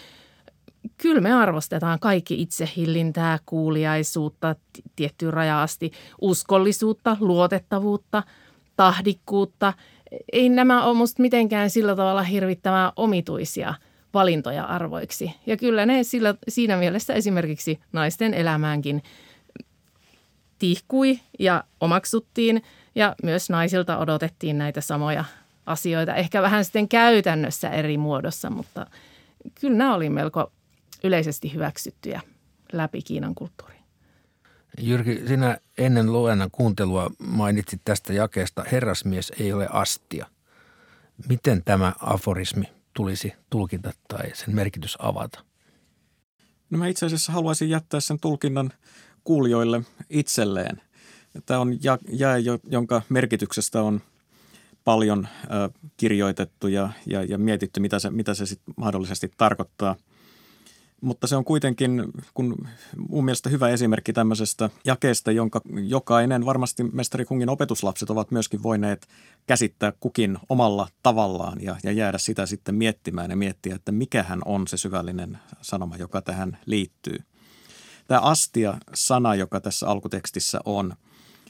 kyllä 0.99 1.21
me 1.21 1.33
arvostetaan 1.33 1.99
kaikki 2.01 2.43
itsehillintää, 2.43 3.39
kuuliaisuutta 3.47 4.57
tiettyyn 4.97 5.33
raja 5.33 5.62
asti, 5.62 5.93
uskollisuutta, 6.21 7.17
luotettavuutta, 7.21 8.23
tahdikkuutta. 8.77 9.73
Ei 10.33 10.49
nämä 10.49 10.85
ole 10.85 10.97
musta 10.97 11.23
mitenkään 11.23 11.71
sillä 11.71 11.97
tavalla 11.97 12.23
hirvittävän 12.23 12.93
omituisia 12.97 13.75
valintoja 14.14 14.64
arvoiksi. 14.64 15.35
Ja 15.47 15.57
kyllä 15.57 15.87
ne 15.87 16.02
sillä, 16.02 16.35
siinä 16.49 16.76
mielessä 16.76 17.14
esimerkiksi 17.14 17.81
naisten 17.92 18.35
elämäänkin 18.35 19.02
tihkui 20.59 21.21
ja 21.38 21.64
omaksuttiin 21.81 22.62
ja 22.95 23.14
myös 23.23 23.50
naisilta 23.50 23.99
odotettiin 23.99 24.59
näitä 24.59 24.81
samoja 24.81 25.25
asioita. 25.66 26.14
Ehkä 26.14 26.42
vähän 26.42 26.64
sitten 26.64 26.88
käytännössä 26.88 27.71
eri 27.71 27.99
muodossa, 27.99 28.50
mutta 28.50 28.87
kyllä 29.61 29.76
nämä 29.76 29.95
oli 29.95 30.11
melko 30.11 30.52
yleisesti 31.04 31.54
hyväksyttyjä 31.54 32.21
läpi 32.73 33.02
Kiinan 33.02 33.35
kulttuuriin. 33.35 33.83
Jyrki, 34.81 35.23
sinä 35.26 35.59
ennen 35.78 36.12
luennan 36.12 36.50
kuuntelua 36.52 37.11
mainitsit 37.19 37.81
tästä 37.85 38.12
jakeesta 38.12 38.64
herrasmies 38.73 39.33
ei 39.40 39.52
ole 39.52 39.69
astia. 39.71 40.26
Miten 41.28 41.62
tämä 41.64 41.92
aforismi 42.00 42.64
tulisi 42.95 43.33
tulkita 43.51 43.93
tai 44.09 44.31
sen 44.35 44.55
merkitys 44.55 44.97
avata? 44.99 45.45
No 46.71 46.78
mä 46.78 46.87
itse 46.87 47.07
asiassa 47.07 47.33
haluaisin 47.33 47.71
jättää 47.71 48.00
sen 48.00 48.21
tulkinnan 48.21 48.73
kuulijoille 49.25 49.83
itselleen. 50.11 50.83
Tämä 51.47 51.61
on 51.61 51.78
jäi, 52.09 52.45
jonka 52.71 53.02
merkityksestä 53.09 53.83
on 53.83 54.00
paljon 54.85 55.28
kirjoitettu 55.97 56.69
ja, 56.69 56.91
ja, 57.07 57.23
ja 57.23 57.39
mietitty, 57.39 57.81
mitä 57.81 57.99
se, 57.99 58.11
mitä 58.11 58.35
se 58.35 58.47
sit 58.47 58.61
mahdollisesti 58.76 59.31
tarkoittaa– 59.37 59.97
mutta 61.02 61.26
se 61.26 61.36
on 61.36 61.45
kuitenkin 61.45 62.04
kun 62.34 62.69
mun 63.08 63.25
mielestä 63.25 63.50
hyvä 63.50 63.69
esimerkki 63.69 64.12
tämmöisestä 64.12 64.71
jakeesta, 64.84 65.32
jonka 65.32 65.60
jokainen 65.88 66.47
varmasti 66.47 66.82
mestari 66.82 67.25
Kungin 67.25 67.49
opetuslapset 67.49 68.10
ovat 68.10 68.30
myöskin 68.30 68.62
voineet 68.62 69.08
käsittää 69.47 69.93
kukin 70.00 70.38
omalla 70.49 70.88
tavallaan 71.02 71.62
ja, 71.62 71.76
ja 71.84 71.93
jäädä 71.93 72.19
sitä 72.19 72.47
sitten 72.47 72.75
miettimään 72.75 73.30
ja 73.30 73.36
miettiä, 73.36 73.75
että 73.75 73.93
mikähän 73.93 74.41
on 74.45 74.69
se 74.69 74.76
syvällinen 74.76 75.38
sanoma, 75.62 75.97
joka 75.97 76.23
tähän 76.23 76.58
liittyy. 76.67 77.19
Tämä 78.08 78.21
astia-sana, 78.21 79.34
joka 79.34 79.60
tässä 79.60 79.88
alkutekstissä 79.88 80.60
on, 80.65 80.95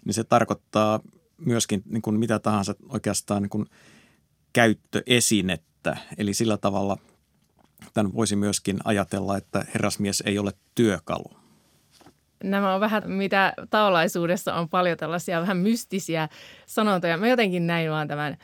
niin 0.04 0.14
se 0.14 0.24
tarkoittaa 0.24 1.00
myöskin 1.38 1.82
niin 1.84 2.02
kuin 2.02 2.18
mitä 2.18 2.38
tahansa 2.38 2.74
oikeastaan 2.88 3.42
niin 3.42 3.50
kuin 3.50 3.66
käyttöesinettä. 4.52 5.96
Eli 6.18 6.34
sillä 6.34 6.56
tavalla– 6.56 6.96
Tämän 7.94 8.14
voisi 8.14 8.36
myöskin 8.36 8.78
ajatella, 8.84 9.36
että 9.36 9.64
herrasmies 9.74 10.22
ei 10.26 10.38
ole 10.38 10.52
työkalu. 10.74 11.30
Nämä 12.44 12.74
on 12.74 12.80
vähän, 12.80 13.02
mitä 13.06 13.52
taolaisuudessa 13.70 14.54
on 14.54 14.68
paljon 14.68 14.98
tällaisia 14.98 15.40
vähän 15.40 15.56
mystisiä 15.56 16.28
sanontoja. 16.66 17.16
Mä 17.16 17.28
jotenkin 17.28 17.66
näin 17.66 17.90
vaan 17.90 18.08
tämän 18.08 18.36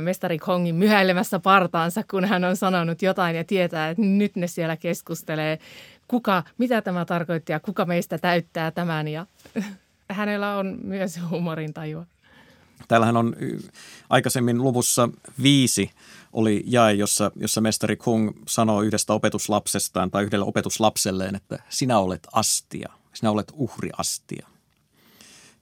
mestari 0.00 0.38
Kongin 0.38 0.74
myhäilemässä 0.74 1.38
partaansa, 1.38 2.02
kun 2.10 2.24
hän 2.24 2.44
on 2.44 2.56
sanonut 2.56 3.02
jotain 3.02 3.36
ja 3.36 3.44
tietää, 3.44 3.90
että 3.90 4.02
nyt 4.02 4.36
ne 4.36 4.46
siellä 4.46 4.76
keskustelee, 4.76 5.58
kuka, 6.08 6.42
mitä 6.58 6.82
tämä 6.82 7.04
tarkoittaa 7.04 7.54
ja 7.54 7.60
kuka 7.60 7.84
meistä 7.84 8.18
täyttää 8.18 8.70
tämän. 8.70 9.08
Ja 9.08 9.26
hänellä 10.10 10.56
on 10.56 10.78
myös 10.82 11.20
huumorintajua. 11.30 12.06
Täällähän 12.88 13.16
on 13.16 13.36
aikaisemmin 14.10 14.62
luvussa 14.62 15.08
viisi 15.42 15.90
oli 16.32 16.64
jae, 16.66 16.92
jossa, 16.92 17.30
jossa 17.36 17.60
mestari 17.60 17.96
Kung 17.96 18.30
sanoo 18.48 18.82
yhdestä 18.82 19.12
opetuslapsestaan 19.12 20.10
tai 20.10 20.24
yhdelle 20.24 20.44
opetuslapselleen, 20.44 21.34
että 21.34 21.58
sinä 21.68 21.98
olet 21.98 22.26
astia, 22.32 22.92
sinä 23.12 23.30
olet 23.30 23.52
uhriastia. 23.52 24.46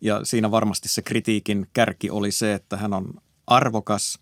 Ja 0.00 0.24
siinä 0.24 0.50
varmasti 0.50 0.88
se 0.88 1.02
kritiikin 1.02 1.66
kärki 1.72 2.10
oli 2.10 2.32
se, 2.32 2.54
että 2.54 2.76
hän 2.76 2.94
on 2.94 3.14
arvokas 3.46 4.18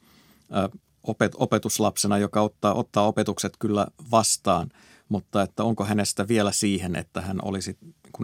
opet, 1.03 1.33
opetuslapsena, 1.35 2.19
joka 2.19 2.41
ottaa, 2.41 2.75
ottaa 2.75 3.07
opetukset 3.07 3.53
kyllä 3.59 3.87
vastaan, 4.11 4.69
mutta 5.09 5.43
että 5.43 5.65
onko 5.65 5.85
hänestä 5.85 6.29
vielä 6.29 6.53
siihen, 6.53 6.97
että 6.97 7.21
hän 7.21 7.39
olisi 7.43 7.79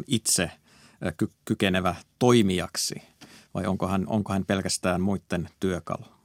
itse 0.07 0.51
ky- 1.17 1.33
kykenevä 1.45 1.95
toimijaksi 2.19 3.03
vai 3.55 3.67
onko 3.67 3.89
hän, 3.89 4.05
onko 4.07 4.33
hän 4.33 4.45
pelkästään 4.45 5.01
muiden 5.01 5.49
työkalu? 5.61 6.22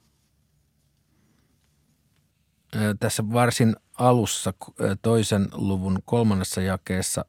Tässä 2.99 3.23
varsin 3.33 3.75
alussa 3.93 4.53
toisen 5.01 5.47
luvun 5.53 5.99
kolmannessa 6.05 6.61
jakeessa 6.61 7.25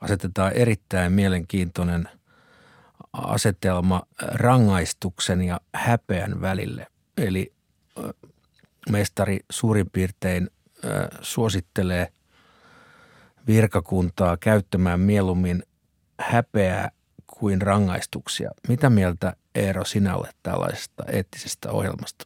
asetetaan 0.00 0.52
erittäin 0.52 1.12
mielenkiintoinen 1.12 2.08
asetelma 3.12 4.02
rangaistuksen 4.18 5.42
ja 5.42 5.60
häpeän 5.74 6.40
välille. 6.40 6.86
Eli 7.16 7.52
mestari 8.90 9.40
suurin 9.50 9.90
piirtein 9.90 10.50
suosittelee 11.20 12.12
virkakuntaa 13.46 14.36
käyttämään 14.36 15.00
mieluummin 15.00 15.62
häpeää 16.20 16.90
kuin 17.26 17.62
rangaistuksia. 17.62 18.50
Mitä 18.68 18.90
mieltä 18.90 19.36
Eero 19.54 19.84
sinä 19.84 20.16
olet 20.16 20.36
tällaisesta 20.42 21.04
eettisestä 21.06 21.70
ohjelmasta? 21.70 22.24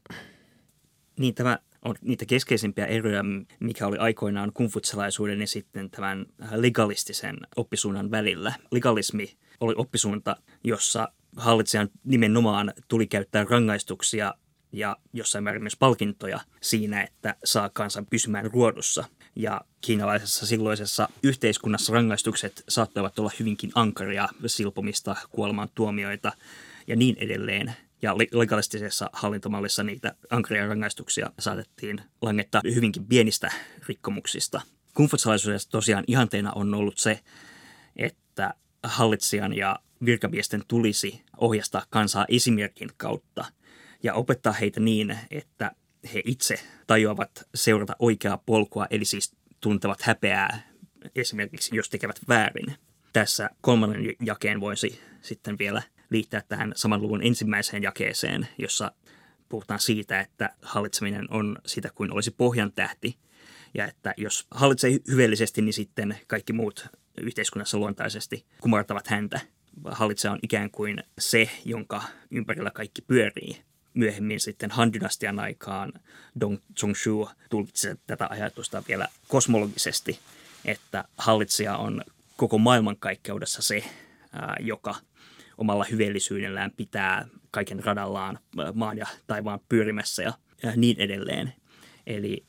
Niin 1.19 1.35
tämä 1.35 1.59
on 1.85 1.95
niitä 2.01 2.27
keskeisimpiä 2.27 2.87
eroja, 2.87 3.25
mikä 3.61 3.87
oli 3.87 3.99
aikoinaan 3.99 4.53
kungfutsalaisuuden 4.53 5.41
ja 5.41 5.47
sitten 5.47 5.91
tämän 5.91 6.27
legalistisen 6.51 7.37
oppisuunnan 7.57 8.11
välillä. 8.11 8.53
Legalismi 8.71 9.37
oli 9.61 9.75
oppisuunta, 9.77 10.37
jossa 10.65 11.09
hallitsijan 11.37 11.89
nimenomaan 12.05 12.73
tuli 12.89 13.07
käyttää 13.07 13.47
rangaistuksia 13.51 14.35
ja 14.73 14.97
jossain 15.13 15.45
määrin 15.45 15.63
myös 15.63 15.77
palkintoja 15.77 16.41
siinä, 16.61 17.03
että 17.03 17.35
saa 17.45 17.69
kansan 17.69 18.07
pysymään 18.07 18.51
ruodussa. 18.53 19.05
Ja 19.37 19.61
kiinalaisessa 19.81 20.47
silloisessa 20.47 21.09
yhteiskunnassa 21.23 21.93
rangaistukset 21.93 22.65
saattoivat 22.69 23.19
olla 23.19 23.31
hyvinkin 23.39 23.73
ankaria, 23.75 24.29
silpomista, 24.47 25.17
kuoleman 25.31 25.69
tuomioita 25.75 26.33
ja 26.87 26.97
niin 26.97 27.17
edelleen. 27.19 27.75
Ja 28.03 28.19
legalistisessa 28.19 29.11
hallintomallissa 29.13 29.83
niitä 29.83 30.15
ankaria 30.31 30.67
rangaistuksia 30.67 31.31
saatettiin 31.39 32.01
langettaa 32.23 32.63
hyvinkin 32.75 33.07
pienistä 33.07 33.53
rikkomuksista. 33.89 34.61
Kungfutsalaisuudessa 34.95 35.71
tosiaan 35.71 36.05
ihanteena 36.07 36.53
on 36.53 36.75
ollut 36.75 36.99
se, 36.99 37.21
että 37.97 38.55
hallitsijan 38.83 39.57
ja 39.57 39.79
virkamiesten 40.05 40.63
tulisi 40.69 41.23
ohjastaa 41.37 41.87
kansaa 41.91 42.27
esimerkin 42.29 42.91
kautta 42.97 43.45
ja 44.03 44.15
opettaa 44.15 44.53
heitä 44.53 44.81
niin, 44.81 45.19
että 45.31 45.73
he 46.15 46.23
itse 46.25 46.61
tajuavat 46.87 47.49
seurata 47.55 47.97
oikeaa 47.99 48.43
polkua, 48.47 48.87
eli 48.91 49.05
siis 49.05 49.37
tuntevat 49.61 50.03
häpeää 50.03 50.61
esimerkiksi 51.15 51.77
jos 51.77 51.89
tekevät 51.89 52.21
väärin. 52.29 52.75
Tässä 53.13 53.51
kolmannen 53.61 54.15
jakeen 54.21 54.61
voisi 54.61 55.01
sitten 55.23 55.59
vielä 55.59 55.83
liittää 56.11 56.43
tähän 56.49 56.73
saman 56.77 57.03
luvun 57.03 57.23
ensimmäiseen 57.23 57.83
jakeeseen, 57.83 58.49
jossa 58.59 58.93
puhutaan 59.49 59.81
siitä, 59.81 60.21
että 60.21 60.51
hallitseminen 60.63 61.27
on 61.31 61.59
sitä 61.67 61.91
kuin 61.95 62.13
olisi 62.13 62.31
pohjan 62.31 62.73
tähti. 62.73 63.19
Ja 63.75 63.87
että 63.87 64.15
jos 64.17 64.47
hallitsee 64.51 64.99
hyvällisesti, 65.11 65.63
niin 65.63 65.73
sitten 65.73 66.19
kaikki 66.27 66.53
muut 66.53 66.87
yhteiskunnassa 67.21 67.79
luontaisesti 67.79 68.47
kumartavat 68.61 69.07
häntä. 69.07 69.41
Hallitsija 69.85 70.33
on 70.33 70.39
ikään 70.43 70.71
kuin 70.71 71.03
se, 71.19 71.51
jonka 71.65 72.03
ympärillä 72.31 72.71
kaikki 72.71 73.03
pyörii. 73.03 73.63
Myöhemmin 73.95 74.41
sitten 74.41 74.71
Han-dynastian 74.71 75.39
aikaan 75.39 75.93
Dong 76.41 76.59
Zhongshu 76.79 77.31
tulkitsi 77.51 77.89
tätä 78.07 78.27
ajatusta 78.31 78.83
vielä 78.89 79.09
kosmologisesti, 79.29 80.19
että 80.65 81.05
hallitsija 81.17 81.77
on 81.77 82.03
koko 82.37 82.59
maailmankaikkeudessa 82.59 83.63
se, 83.63 83.85
joka 84.61 84.95
omalla 85.59 85.85
hyveellisyydellään 85.91 86.71
pitää 86.71 87.29
kaiken 87.51 87.85
radallaan 87.85 88.39
maan 88.75 88.99
ja 88.99 89.07
taivaan 89.27 89.61
pyörimässä 89.69 90.23
ja 90.23 90.33
niin 90.77 91.01
edelleen. 91.01 91.53
Eli 92.07 92.45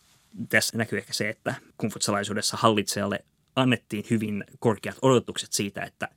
tässä 0.49 0.77
näkyy 0.77 0.99
ehkä 0.99 1.13
se, 1.13 1.29
että 1.29 1.55
kungfutsalaisuudessa 1.77 2.57
hallitsijalle 2.57 3.25
annettiin 3.55 4.05
hyvin 4.09 4.43
korkeat 4.59 4.97
odotukset 5.01 5.53
siitä, 5.53 5.81
että 5.81 6.07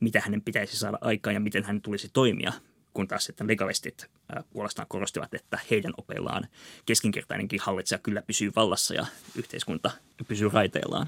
mitä 0.00 0.20
hänen 0.20 0.42
pitäisi 0.42 0.76
saada 0.76 0.98
aikaan 1.00 1.34
ja 1.34 1.40
miten 1.40 1.64
hän 1.64 1.82
tulisi 1.82 2.08
toimia, 2.12 2.52
kun 2.94 3.08
taas 3.08 3.24
sitten 3.24 3.46
legalistit 3.46 4.06
puolestaan 4.52 4.88
korostivat, 4.88 5.34
että 5.34 5.58
heidän 5.70 5.92
opeillaan 5.96 6.48
keskinkertainenkin 6.86 7.60
hallitsija 7.62 7.98
kyllä 7.98 8.22
pysyy 8.22 8.52
vallassa 8.56 8.94
ja 8.94 9.06
yhteiskunta 9.36 9.90
pysyy 10.28 10.48
raiteillaan. 10.52 11.06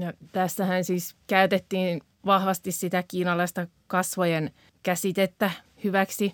Ja 0.00 0.12
tässähän 0.32 0.84
siis 0.84 1.16
käytettiin 1.26 2.00
vahvasti 2.26 2.72
sitä 2.72 3.04
kiinalaista 3.08 3.66
kasvojen 3.86 4.50
käsitettä 4.82 5.50
hyväksi. 5.84 6.32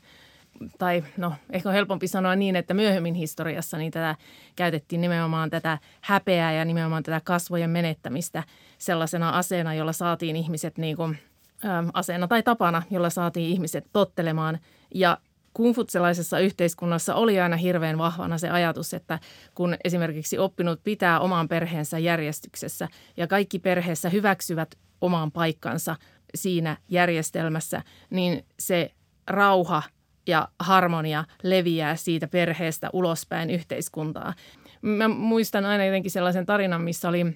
Tai 0.79 1.05
no, 1.17 1.33
ehkä 1.51 1.69
on 1.69 1.75
helpompi 1.75 2.09
sanoa 2.09 2.37
niin, 2.37 2.57
että 2.57 2.75
myöhemmin 2.75 3.15
historiassa 3.15 3.79
niin 3.79 3.93
tätä 3.93 4.17
käytettiin 4.57 5.01
nimenomaan 5.01 5.51
tätä 5.51 5.79
häpeää 6.01 6.53
ja 6.53 6.65
nimenomaan 6.65 7.03
tätä 7.03 7.21
kasvojen 7.25 7.71
menettämistä 7.71 8.43
sellaisena 8.79 9.31
aseena, 9.31 9.75
jolla 9.75 9.93
saatiin 9.93 10.37
ihmiset 10.37 10.79
niin 10.79 10.97
kuin, 10.97 11.19
äm, 11.65 11.91
aseena 11.93 12.29
tai 12.29 12.43
tapana, 12.43 12.83
jolla 12.91 13.11
saatiin 13.11 13.51
ihmiset 13.51 13.87
tottelemaan 13.93 14.59
ja 14.95 15.19
kungfutselaisessa 15.55 16.39
yhteiskunnassa 16.39 17.15
oli 17.15 17.41
aina 17.41 17.57
hirveän 17.57 17.99
vahvana 17.99 18.39
se 18.39 18.51
ajatus, 18.51 18.95
että 18.95 19.19
kun 19.55 19.77
esimerkiksi 19.85 20.39
oppinut 20.39 20.81
pitää 20.85 21.21
oman 21.21 21.49
perheensä 21.49 21.99
järjestyksessä 21.99 22.89
ja 23.17 23.27
kaikki 23.27 23.59
perheessä 23.59 24.09
hyväksyvät 24.09 24.75
oman 25.01 25.33
paikkansa 25.33 25.97
siinä 26.35 26.77
järjestelmässä, 26.89 27.83
niin 28.11 28.45
se 28.59 28.91
rauha 29.27 29.83
ja 30.27 30.49
harmonia 30.59 31.25
leviää 31.43 31.97
siitä 31.97 32.29
perheestä 32.29 32.91
ulospäin 32.93 33.51
yhteiskuntaa. 33.51 34.35
Mä 34.83 35.09
muistan 35.09 35.67
aina 35.67 35.85
jotenkin 35.85 36.11
sellaisen 36.11 36.47
tarinan, 36.47 36.83
missä 36.83 37.09
oli 37.09 37.27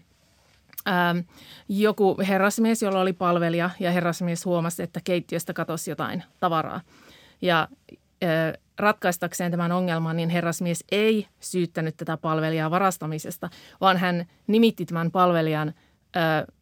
ää, 0.86 1.14
joku 1.68 2.16
herrasmies, 2.28 2.82
jolla 2.82 3.00
oli 3.00 3.12
palvelija 3.12 3.70
ja 3.80 3.90
herrasmies 3.90 4.44
huomasi, 4.44 4.82
että 4.82 5.00
keittiöstä 5.04 5.52
katosi 5.52 5.90
jotain 5.90 6.22
tavaraa. 6.40 6.80
Ja 7.42 7.68
ratkaistakseen 8.78 9.50
tämän 9.50 9.72
ongelman, 9.72 10.16
niin 10.16 10.28
herrasmies 10.28 10.84
ei 10.90 11.28
syyttänyt 11.40 11.96
tätä 11.96 12.16
palvelijaa 12.16 12.70
varastamisesta, 12.70 13.50
vaan 13.80 13.96
hän 13.96 14.26
nimitti 14.46 14.86
tämän 14.86 15.10
palvelijan 15.10 15.74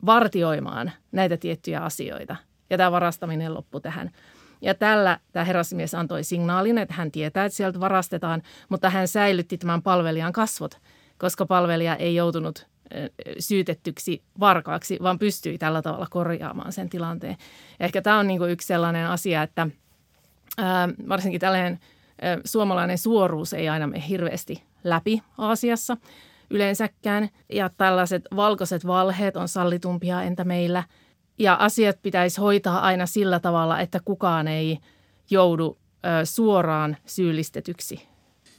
vartioimaan 0.06 0.92
näitä 1.12 1.36
tiettyjä 1.36 1.80
asioita. 1.80 2.36
Ja 2.70 2.76
tämä 2.76 2.92
varastaminen 2.92 3.54
loppui 3.54 3.80
tähän. 3.80 4.10
Ja 4.60 4.74
tällä 4.74 5.18
tämä 5.32 5.44
herrasmies 5.44 5.94
antoi 5.94 6.24
signaalin, 6.24 6.78
että 6.78 6.94
hän 6.94 7.10
tietää, 7.10 7.44
että 7.44 7.56
sieltä 7.56 7.80
varastetaan, 7.80 8.42
mutta 8.68 8.90
hän 8.90 9.08
säilytti 9.08 9.58
tämän 9.58 9.82
palvelijan 9.82 10.32
kasvot, 10.32 10.80
koska 11.18 11.46
palvelija 11.46 11.96
ei 11.96 12.14
joutunut 12.14 12.66
syytettyksi 13.38 14.22
varkaaksi, 14.40 14.98
vaan 15.02 15.18
pystyi 15.18 15.58
tällä 15.58 15.82
tavalla 15.82 16.06
korjaamaan 16.10 16.72
sen 16.72 16.88
tilanteen. 16.88 17.36
Ja 17.78 17.84
ehkä 17.84 18.02
tämä 18.02 18.18
on 18.18 18.26
niin 18.26 18.50
yksi 18.50 18.66
sellainen 18.66 19.06
asia, 19.06 19.42
että– 19.42 19.66
varsinkin 21.08 21.40
tällainen 21.40 21.78
suomalainen 22.44 22.98
suoruus 22.98 23.52
ei 23.52 23.68
aina 23.68 23.86
mene 23.86 24.04
hirveästi 24.08 24.62
läpi 24.84 25.22
Aasiassa 25.38 25.96
yleensäkään. 26.50 27.28
Ja 27.52 27.70
tällaiset 27.76 28.22
valkoiset 28.36 28.86
valheet 28.86 29.36
on 29.36 29.48
sallitumpia 29.48 30.22
entä 30.22 30.44
meillä. 30.44 30.84
Ja 31.38 31.54
asiat 31.54 32.02
pitäisi 32.02 32.40
hoitaa 32.40 32.80
aina 32.80 33.06
sillä 33.06 33.40
tavalla, 33.40 33.80
että 33.80 34.00
kukaan 34.04 34.48
ei 34.48 34.78
joudu 35.30 35.78
suoraan 36.24 36.96
syyllistetyksi. 37.06 38.08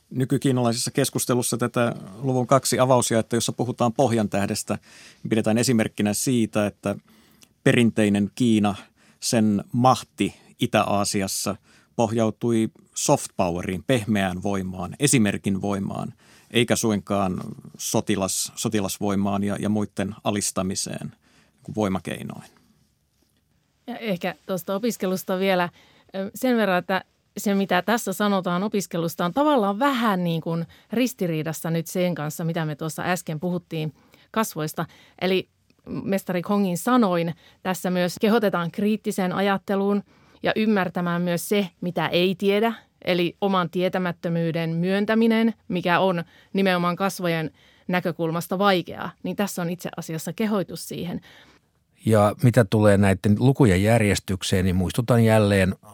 Nykykiinalaisessa 0.10 0.92
keskustelussa 0.92 1.58
tätä 1.58 1.96
luvun 2.22 2.48
kaksi 2.48 2.80
avausjaetta, 2.80 3.36
jossa 3.36 3.52
puhutaan 3.52 3.94
pohjantähdestä, 3.94 4.78
niin 5.24 5.30
pidetään 5.30 5.58
esimerkkinä 5.58 6.14
siitä, 6.14 6.66
että 6.66 6.96
perinteinen 7.64 8.32
Kiina, 8.36 8.76
sen 9.20 9.64
mahti 9.72 10.36
Itä-Aasiassa– 10.60 11.56
pohjautui 11.96 12.70
soft 12.96 13.32
poweriin, 13.38 13.84
pehmeään 13.88 14.44
voimaan, 14.44 14.96
esimerkin 15.00 15.62
voimaan, 15.62 16.14
eikä 16.52 16.76
suinkaan 16.76 17.40
sotilas, 17.78 18.52
sotilasvoimaan 18.56 19.44
ja, 19.44 19.56
ja 19.60 19.70
muiden 19.70 20.16
alistamiseen 20.24 21.12
voimakeinoin. 21.76 22.50
Ja 23.88 23.98
ehkä 23.98 24.36
tuosta 24.46 24.76
opiskelusta 24.76 25.40
vielä 25.40 25.70
sen 26.36 26.58
verran, 26.58 26.78
että 26.78 27.04
se 27.38 27.56
mitä 27.56 27.82
tässä 27.82 28.14
sanotaan 28.14 28.64
opiskelusta 28.64 29.26
on 29.26 29.34
tavallaan 29.34 29.80
vähän 29.80 30.24
niin 30.24 30.42
kuin 30.42 30.66
ristiriidassa 30.94 31.70
nyt 31.70 31.88
sen 31.88 32.16
kanssa, 32.16 32.44
mitä 32.44 32.66
me 32.66 32.76
tuossa 32.76 33.04
äsken 33.04 33.40
puhuttiin 33.40 33.94
kasvoista. 34.32 34.86
Eli 35.22 35.50
mestari 36.04 36.42
Kongin 36.42 36.78
sanoin 36.78 37.36
tässä 37.64 37.90
myös 37.90 38.16
kehotetaan 38.22 38.72
kriittiseen 38.72 39.34
ajatteluun– 39.34 40.04
ja 40.46 40.52
ymmärtämään 40.56 41.22
myös 41.22 41.50
se, 41.50 41.70
mitä 41.82 42.08
ei 42.08 42.36
tiedä, 42.36 42.74
eli 43.06 43.38
oman 43.42 43.70
tietämättömyyden 43.70 44.70
myöntäminen, 44.70 45.54
mikä 45.68 46.00
on 46.00 46.24
nimenomaan 46.54 46.96
kasvojen 46.96 47.52
näkökulmasta 47.88 48.60
vaikeaa, 48.60 49.12
niin 49.24 49.36
tässä 49.36 49.62
on 49.62 49.70
itse 49.70 49.90
asiassa 49.98 50.34
kehoitus 50.34 50.88
siihen. 50.88 51.22
Ja 52.06 52.36
mitä 52.44 52.66
tulee 52.70 52.98
näiden 52.98 53.36
lukujen 53.40 53.84
järjestykseen, 53.84 54.66
niin 54.66 54.76
muistutan 54.76 55.24
jälleen 55.24 55.76
äh, 55.84 55.92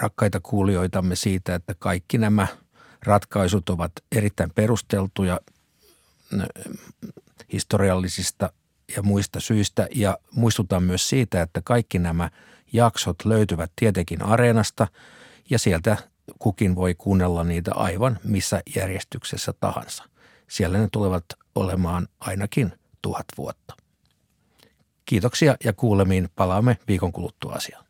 rakkaita 0.00 0.40
kuulijoitamme 0.42 1.16
siitä, 1.16 1.54
että 1.54 1.74
kaikki 1.78 2.18
nämä 2.18 2.46
ratkaisut 3.02 3.68
ovat 3.68 3.92
erittäin 4.12 4.50
perusteltuja 4.54 5.40
historiallisista 7.52 8.52
ja 8.96 9.02
muista 9.02 9.40
syistä. 9.40 9.88
Ja 9.94 10.18
muistutan 10.30 10.82
myös 10.82 11.08
siitä, 11.08 11.42
että 11.42 11.60
kaikki 11.64 11.98
nämä– 11.98 12.30
jaksot 12.72 13.24
löytyvät 13.24 13.72
tietenkin 13.76 14.22
Areenasta 14.22 14.86
ja 15.50 15.58
sieltä 15.58 15.96
kukin 16.38 16.76
voi 16.76 16.94
kuunnella 16.94 17.44
niitä 17.44 17.74
aivan 17.74 18.18
missä 18.24 18.62
järjestyksessä 18.76 19.52
tahansa. 19.60 20.04
Siellä 20.48 20.78
ne 20.78 20.88
tulevat 20.92 21.24
olemaan 21.54 22.08
ainakin 22.20 22.72
tuhat 23.02 23.26
vuotta. 23.38 23.74
Kiitoksia 25.04 25.56
ja 25.64 25.72
kuulemiin 25.72 26.28
palaamme 26.36 26.78
viikon 26.88 27.12
kuluttua 27.12 27.52
asiaan. 27.52 27.84